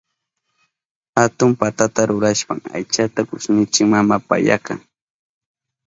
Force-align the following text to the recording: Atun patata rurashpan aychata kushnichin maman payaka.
Atun 1.23 1.51
patata 1.59 2.01
rurashpan 2.09 2.59
aychata 2.75 3.21
kushnichin 3.29 3.87
maman 3.93 4.21
payaka. 4.29 4.73